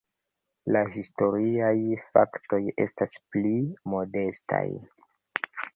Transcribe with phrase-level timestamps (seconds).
[0.75, 1.75] La historiaj
[2.07, 3.55] faktoj estas pli
[3.95, 4.67] modestaj.